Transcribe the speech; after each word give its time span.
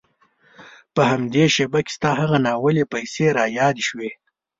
په 0.93 1.01
همدې 1.11 1.45
شېبه 1.55 1.79
کې 1.85 1.91
ستا 1.95 2.09
هغه 2.21 2.37
ناولې 2.45 2.83
پيسې 2.93 3.25
را 3.37 3.45
یادې 3.59 3.83
شوې. 3.89 4.09